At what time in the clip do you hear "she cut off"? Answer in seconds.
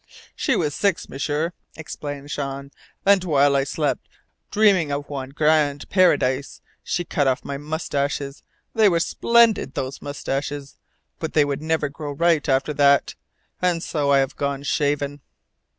6.81-7.45